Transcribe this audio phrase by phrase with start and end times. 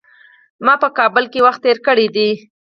[0.65, 2.29] ما په کابل کي وخت تېر کړی دی.